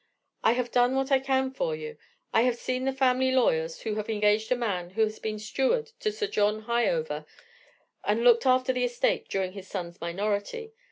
[0.43, 1.95] I have done what I can for you.
[2.33, 5.91] I have seen the family lawyers, who have engaged a man who has been steward
[5.99, 7.23] to Sir John Hieover,
[8.03, 10.73] and looked after the estate during his son's minority.